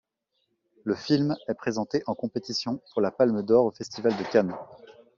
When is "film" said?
0.95-1.35